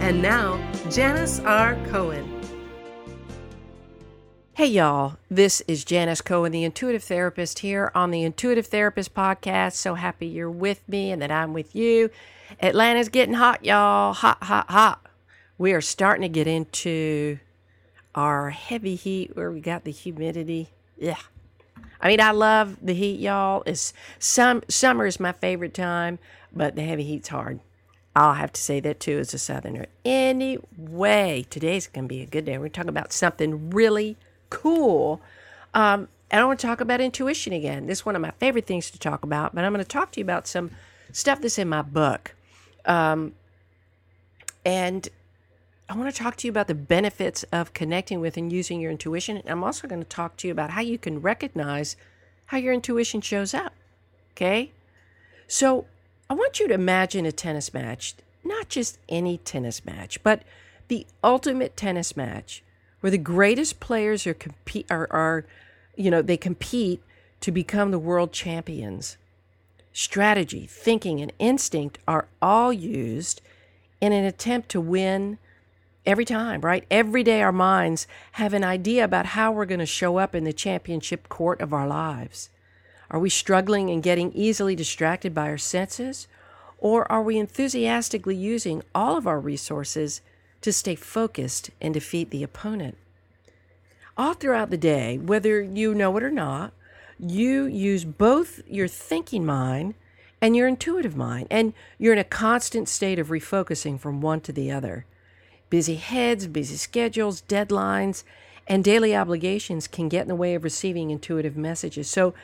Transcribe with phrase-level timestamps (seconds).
[0.00, 0.58] And now,
[0.88, 1.76] Janis R.
[1.90, 2.42] Cohen.
[4.54, 5.18] Hey, y'all.
[5.30, 9.74] This is Janis Cohen, the intuitive therapist, here on the Intuitive Therapist podcast.
[9.74, 12.08] So happy you're with me and that I'm with you.
[12.60, 14.14] Atlanta's getting hot, y'all.
[14.14, 15.06] Hot, hot, hot.
[15.58, 17.38] We are starting to get into
[18.14, 20.70] our heavy heat where we got the humidity.
[20.96, 21.18] Yeah.
[22.00, 23.62] I mean, I love the heat, y'all.
[23.66, 26.18] It's some summer is my favorite time,
[26.54, 27.60] but the heavy heat's hard.
[28.14, 29.86] I'll have to say that too as a southerner.
[30.04, 32.58] Anyway, today's going to be a good day.
[32.58, 34.16] We're talking about something really
[34.50, 35.20] cool.
[35.74, 37.86] Um, and I want to talk about intuition again.
[37.86, 40.12] This is one of my favorite things to talk about, but I'm going to talk
[40.12, 40.70] to you about some
[41.12, 42.34] stuff that's in my book.
[42.84, 43.34] Um,
[44.64, 45.08] and
[45.88, 48.90] I want to talk to you about the benefits of connecting with and using your
[48.90, 49.36] intuition.
[49.38, 51.96] And I'm also going to talk to you about how you can recognize
[52.46, 53.72] how your intuition shows up.
[54.32, 54.72] Okay?
[55.48, 55.86] So
[56.30, 58.14] I want you to imagine a tennis match,
[58.44, 60.44] not just any tennis match, but
[60.86, 62.62] the ultimate tennis match
[63.00, 65.44] where the greatest players are compete are, are
[65.96, 67.02] you know, they compete
[67.40, 69.16] to become the world champions.
[69.92, 73.42] Strategy, thinking, and instinct are all used
[74.00, 75.36] in an attempt to win
[76.06, 76.84] every time, right?
[76.92, 80.44] Every day our minds have an idea about how we're going to show up in
[80.44, 82.50] the championship court of our lives.
[83.10, 86.28] Are we struggling and getting easily distracted by our senses?
[86.78, 90.20] Or are we enthusiastically using all of our resources
[90.62, 92.96] to stay focused and defeat the opponent?
[94.16, 96.72] All throughout the day, whether you know it or not,
[97.18, 99.94] you use both your thinking mind
[100.40, 104.52] and your intuitive mind, and you're in a constant state of refocusing from one to
[104.52, 105.04] the other.
[105.68, 108.24] Busy heads, busy schedules, deadlines,
[108.66, 112.08] and daily obligations can get in the way of receiving intuitive messages.
[112.08, 112.34] So,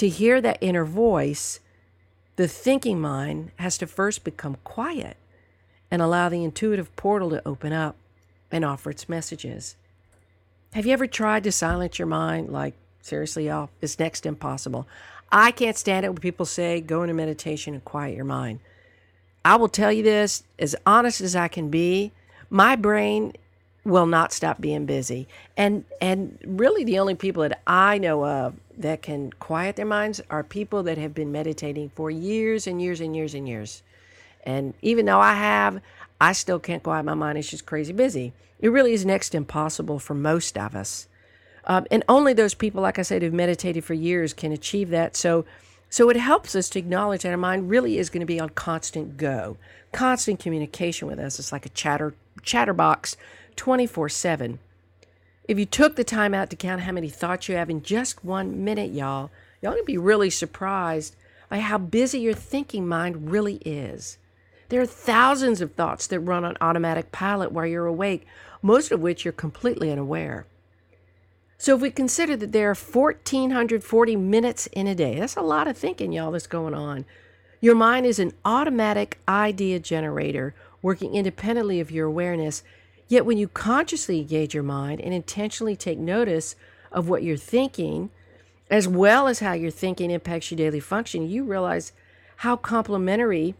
[0.00, 1.60] to hear that inner voice,
[2.36, 5.18] the thinking mind has to first become quiet
[5.90, 7.96] and allow the intuitive portal to open up
[8.50, 9.76] and offer its messages.
[10.72, 12.48] Have you ever tried to silence your mind?
[12.48, 12.72] Like,
[13.02, 14.88] seriously, y'all, it's next impossible.
[15.30, 18.60] I can't stand it when people say, go into meditation and quiet your mind.
[19.44, 22.12] I will tell you this as honest as I can be,
[22.48, 23.34] my brain
[23.84, 25.28] will not stop being busy.
[25.58, 30.20] And and really the only people that I know of that can quiet their minds
[30.30, 33.82] are people that have been meditating for years and years and years and years.
[34.44, 35.80] And even though I have,
[36.20, 37.38] I still can't quiet my mind.
[37.38, 38.32] It's just crazy busy.
[38.58, 41.08] It really is next to impossible for most of us.
[41.64, 45.16] Um, and only those people, like I said, who've meditated for years can achieve that.
[45.16, 45.44] So,
[45.88, 48.50] so it helps us to acknowledge that our mind really is going to be on
[48.50, 49.56] constant go,
[49.92, 51.38] constant communication with us.
[51.38, 53.16] It's like a chatter chatterbox
[53.56, 54.58] 24 7.
[55.50, 58.24] If you took the time out to count how many thoughts you have in just
[58.24, 61.16] one minute, y'all, y'all gonna be really surprised
[61.48, 64.16] by how busy your thinking mind really is.
[64.68, 68.28] There are thousands of thoughts that run on automatic pilot while you're awake,
[68.62, 70.46] most of which you're completely unaware.
[71.58, 75.66] So if we consider that there are 1,440 minutes in a day, that's a lot
[75.66, 77.06] of thinking, y'all, that's going on.
[77.60, 82.62] Your mind is an automatic idea generator working independently of your awareness
[83.10, 86.54] Yet, when you consciously engage your mind and intentionally take notice
[86.92, 88.10] of what you're thinking,
[88.70, 91.90] as well as how your thinking impacts your daily function, you realize
[92.36, 93.56] how complementary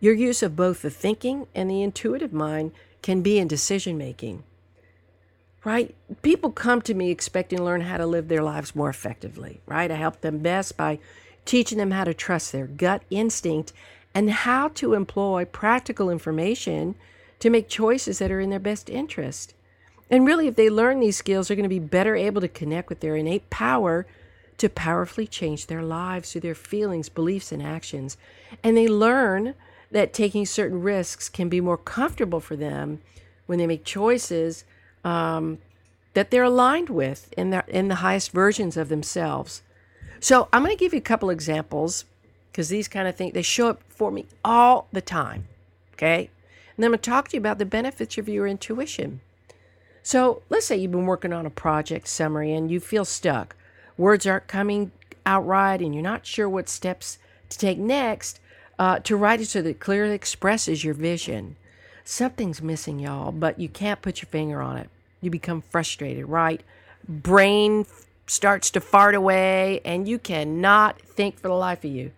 [0.00, 2.72] your use of both the thinking and the intuitive mind
[3.02, 4.42] can be in decision making.
[5.62, 5.94] Right?
[6.22, 9.90] People come to me expecting to learn how to live their lives more effectively, right?
[9.90, 10.98] I help them best by
[11.44, 13.74] teaching them how to trust their gut instinct
[14.14, 16.94] and how to employ practical information
[17.40, 19.54] to make choices that are in their best interest.
[20.10, 22.88] And really, if they learn these skills, they're going to be better able to connect
[22.88, 24.06] with their innate power
[24.58, 28.16] to powerfully change their lives through their feelings, beliefs, and actions.
[28.62, 29.54] And they learn
[29.90, 33.00] that taking certain risks can be more comfortable for them
[33.46, 34.64] when they make choices
[35.04, 35.58] um,
[36.14, 39.62] that they're aligned with in, in the highest versions of themselves.
[40.20, 42.04] So I'm going to give you a couple examples
[42.50, 45.46] because these kind of things they show up for me all the time.
[45.92, 46.30] Okay,
[46.76, 49.20] and I'm going to talk to you about the benefits of your intuition.
[50.02, 53.56] So let's say you've been working on a project summary and you feel stuck.
[53.96, 54.92] Words aren't coming
[55.24, 57.18] out right and you're not sure what steps
[57.48, 58.40] to take next
[58.78, 61.56] uh, to write it so that it clearly expresses your vision.
[62.04, 64.88] something's missing, y'all, but you can't put your finger on it.
[65.20, 66.62] You become frustrated, right?
[67.08, 67.84] Brain
[68.26, 72.12] starts to fart away, and you cannot think for the life of you.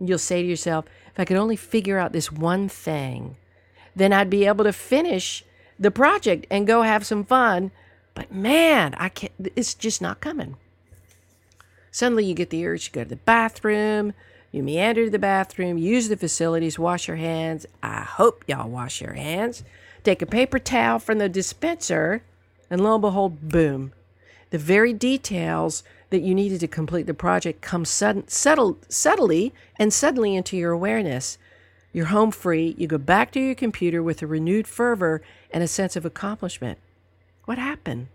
[0.00, 3.36] You'll say to yourself, if I could only figure out this one thing,
[3.98, 5.44] then I'd be able to finish
[5.78, 7.70] the project and go have some fun.
[8.14, 10.56] But man, I can't, it's just not coming.
[11.90, 14.12] Suddenly you get the urge to go to the bathroom.
[14.50, 17.66] You meander to the bathroom, use the facilities, wash your hands.
[17.82, 19.62] I hope y'all wash your hands.
[20.04, 22.22] Take a paper towel from the dispenser,
[22.70, 23.92] and lo and behold, boom.
[24.50, 29.92] The very details that you needed to complete the project come sudden, settle, subtly and
[29.92, 31.36] suddenly into your awareness.
[31.98, 32.76] You're home free.
[32.78, 36.78] You go back to your computer with a renewed fervor and a sense of accomplishment.
[37.44, 38.06] What happened?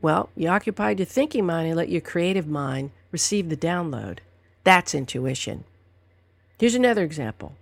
[0.00, 4.18] Well, you occupied your thinking mind and let your creative mind receive the download.
[4.64, 5.62] That's intuition.
[6.58, 7.54] Here's another example.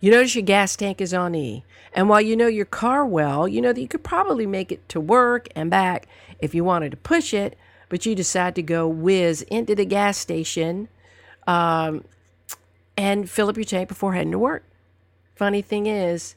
[0.00, 3.46] You notice your gas tank is on E, and while you know your car well,
[3.46, 6.08] you know that you could probably make it to work and back
[6.40, 7.56] if you wanted to push it,
[7.88, 10.88] but you decide to go whiz into the gas station
[11.46, 12.02] um,
[12.96, 14.64] and fill up your tank before heading to work.
[15.34, 16.34] Funny thing is,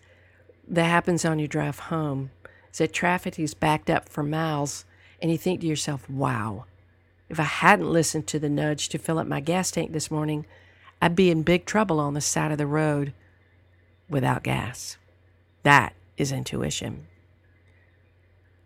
[0.67, 2.31] that happens on your drive home.
[2.71, 4.85] Is that traffic is backed up for miles,
[5.21, 6.65] and you think to yourself, wow,
[7.29, 10.45] if I hadn't listened to the nudge to fill up my gas tank this morning,
[11.01, 13.13] I'd be in big trouble on the side of the road
[14.09, 14.97] without gas.
[15.63, 17.07] That is intuition.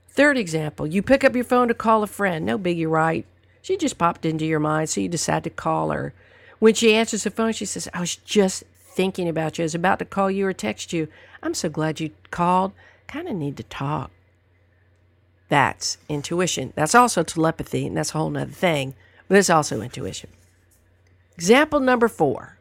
[0.10, 2.46] Third example, you pick up your phone to call a friend.
[2.46, 3.26] No biggie, right?
[3.62, 6.14] She just popped into your mind, so you decide to call her.
[6.62, 9.64] When she answers the phone, she says, I was just thinking about you.
[9.64, 11.08] I was about to call you or text you.
[11.42, 12.74] I'm so glad you called.
[13.08, 14.12] Kind of need to talk.
[15.50, 16.72] That's intuition.
[16.76, 18.94] That's also telepathy, and that's a whole other thing,
[19.28, 20.30] but it's also intuition.
[21.36, 22.60] Example number four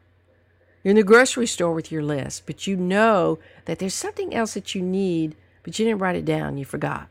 [0.83, 4.55] you're in the grocery store with your list, but you know that there's something else
[4.55, 7.09] that you need, but you didn't write it down, you forgot.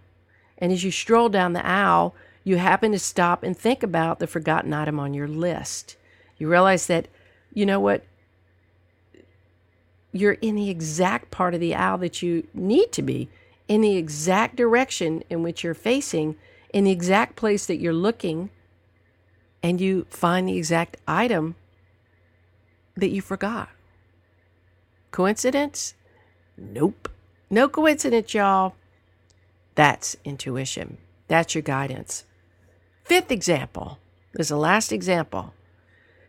[0.58, 4.26] And as you stroll down the aisle, you happen to stop and think about the
[4.26, 5.98] forgotten item on your list.
[6.40, 7.08] You realize that,
[7.54, 8.04] you know what,
[10.12, 13.30] you're in the exact part of the aisle that you need to be,
[13.68, 16.36] in the exact direction in which you're facing,
[16.74, 18.50] in the exact place that you're looking,
[19.62, 21.56] and you find the exact item
[22.96, 23.70] that you forgot.
[25.12, 25.94] Coincidence?
[26.58, 27.10] Nope.
[27.50, 28.76] No coincidence, y'all.
[29.76, 30.98] That's intuition.
[31.28, 32.26] That's your guidance.
[33.04, 34.00] Fifth example
[34.34, 35.54] is the last example.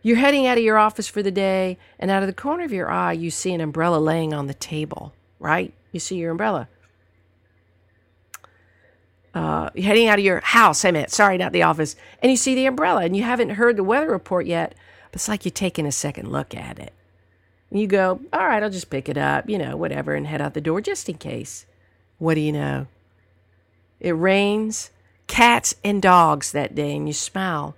[0.03, 2.73] You're heading out of your office for the day, and out of the corner of
[2.73, 5.73] your eye, you see an umbrella laying on the table, right?
[5.91, 6.67] You see your umbrella.
[9.33, 12.35] Uh, you're heading out of your house, I meant, sorry, not the office, and you
[12.35, 14.75] see the umbrella, and you haven't heard the weather report yet,
[15.11, 16.93] but it's like you're taking a second look at it.
[17.69, 20.41] And you go, all right, I'll just pick it up, you know, whatever, and head
[20.41, 21.65] out the door just in case.
[22.17, 22.87] What do you know?
[23.99, 24.91] It rains
[25.27, 27.75] cats and dogs that day, and you smile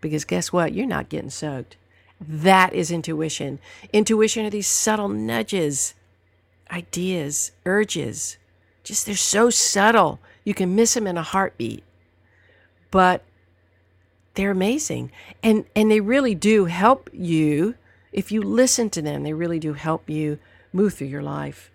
[0.00, 0.72] because guess what?
[0.72, 1.76] You're not getting soaked.
[2.20, 3.58] That is intuition.
[3.92, 5.94] Intuition are these subtle nudges,
[6.70, 8.36] ideas, urges.
[8.84, 10.20] Just they're so subtle.
[10.44, 11.82] You can miss them in a heartbeat.
[12.90, 13.24] But
[14.34, 15.12] they're amazing.
[15.42, 17.74] And and they really do help you
[18.12, 19.22] if you listen to them.
[19.22, 20.38] They really do help you
[20.72, 21.70] move through your life.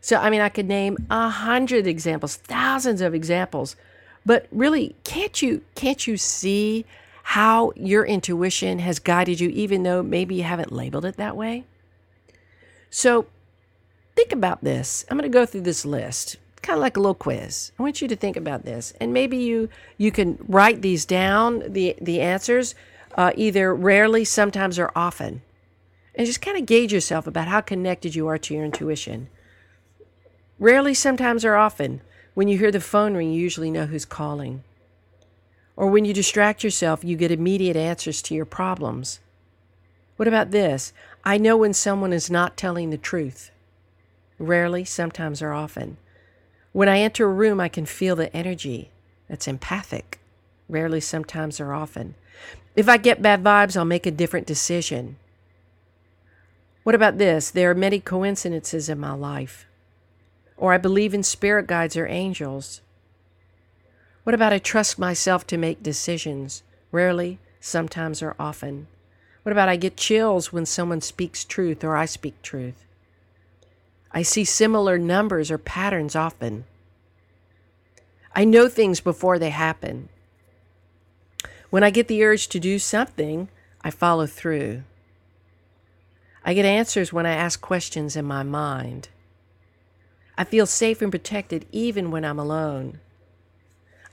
[0.00, 3.76] So I mean I could name a hundred examples, thousands of examples.
[4.24, 6.84] But really, can't you can't you see
[7.22, 11.64] how your intuition has guided you even though maybe you haven't labeled it that way?
[12.90, 13.26] So
[14.16, 15.04] think about this.
[15.10, 17.72] I'm going to go through this list kind of like a little quiz.
[17.78, 21.72] I want you to think about this, and maybe you you can write these down
[21.72, 22.74] the the answers,
[23.16, 25.42] uh, either rarely, sometimes, or often,
[26.14, 29.28] and just kind of gauge yourself about how connected you are to your intuition.
[30.58, 32.00] Rarely, sometimes, or often.
[32.34, 34.62] When you hear the phone ring, you usually know who's calling.
[35.76, 39.20] Or when you distract yourself, you get immediate answers to your problems.
[40.16, 40.92] What about this?
[41.24, 43.50] I know when someone is not telling the truth.
[44.38, 45.96] Rarely, sometimes, or often.
[46.72, 48.90] When I enter a room, I can feel the energy
[49.28, 50.18] that's empathic,
[50.68, 52.14] rarely, sometimes, or often.
[52.74, 55.16] If I get bad vibes, I'll make a different decision.
[56.82, 57.50] What about this?
[57.50, 59.66] There are many coincidences in my life.
[60.56, 62.80] Or I believe in spirit guides or angels.
[64.24, 66.62] What about I trust myself to make decisions?
[66.92, 68.86] Rarely, sometimes, or often.
[69.42, 72.84] What about I get chills when someone speaks truth or I speak truth?
[74.12, 76.64] I see similar numbers or patterns often.
[78.34, 80.08] I know things before they happen.
[81.70, 83.48] When I get the urge to do something,
[83.82, 84.82] I follow through.
[86.44, 89.08] I get answers when I ask questions in my mind.
[90.38, 93.00] I feel safe and protected even when I'm alone.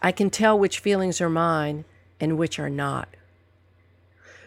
[0.01, 1.85] I can tell which feelings are mine
[2.19, 3.09] and which are not.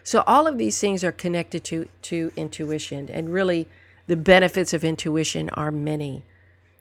[0.03, 3.67] So all of these things are connected to, to intuition, and really
[4.07, 6.23] the benefits of intuition are many.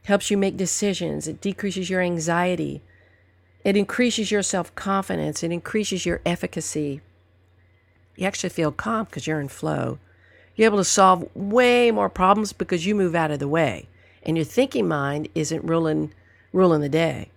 [0.05, 2.83] Helps you make decisions, it decreases your anxiety,
[3.62, 7.00] it increases your self confidence, it increases your efficacy.
[8.17, 9.99] You actually feel calm because you're in flow.
[10.57, 13.87] You're able to solve way more problems because you move out of the way,
[14.25, 16.12] and your thinking mind isn't ruling
[16.52, 17.31] ruling the day.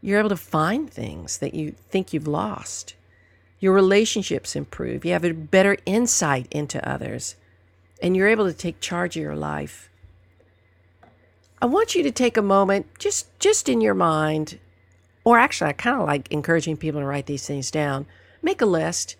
[0.00, 2.94] You're able to find things that you think you've lost.
[3.58, 5.04] Your relationships improve.
[5.04, 7.36] You have a better insight into others.
[8.02, 9.90] And you're able to take charge of your life.
[11.60, 14.58] I want you to take a moment, just just in your mind,
[15.24, 18.06] or actually I kind of like encouraging people to write these things down.
[18.42, 19.16] Make a list.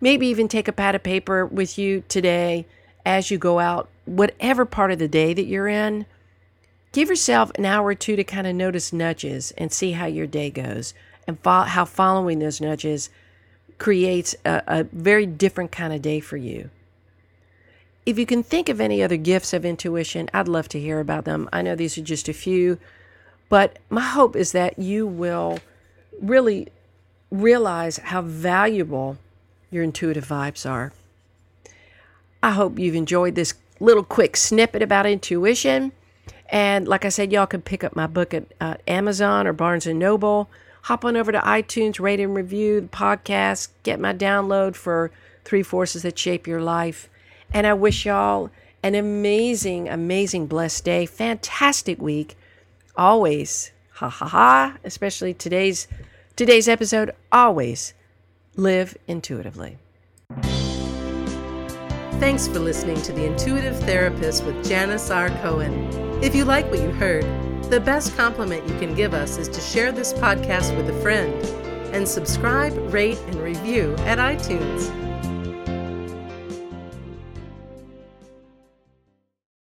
[0.00, 2.66] Maybe even take a pad of paper with you today
[3.06, 6.06] as you go out, whatever part of the day that you're in.
[6.96, 10.26] Give yourself an hour or two to kind of notice nudges and see how your
[10.26, 10.94] day goes
[11.26, 13.10] and fo- how following those nudges
[13.76, 16.70] creates a, a very different kind of day for you.
[18.06, 21.26] If you can think of any other gifts of intuition, I'd love to hear about
[21.26, 21.50] them.
[21.52, 22.78] I know these are just a few,
[23.50, 25.58] but my hope is that you will
[26.18, 26.68] really
[27.30, 29.18] realize how valuable
[29.70, 30.94] your intuitive vibes are.
[32.42, 35.92] I hope you've enjoyed this little quick snippet about intuition.
[36.48, 39.86] And like I said, y'all can pick up my book at uh, Amazon or Barnes
[39.86, 40.48] and Noble
[40.86, 45.10] hop on over to iTunes, rate and review the podcast, get my download for
[45.44, 47.10] Three Forces That Shape Your Life.
[47.52, 48.50] And I wish y'all
[48.84, 52.36] an amazing, amazing, blessed day, fantastic week.
[52.96, 55.88] Always, ha ha ha, especially today's
[56.36, 57.92] today's episode, always
[58.54, 59.78] live intuitively.
[62.20, 65.30] Thanks for listening to The Intuitive Therapist with Janis R.
[65.42, 66.05] Cohen.
[66.22, 67.24] If you like what you heard,
[67.64, 71.34] the best compliment you can give us is to share this podcast with a friend
[71.94, 75.05] and subscribe, rate, and review at iTunes.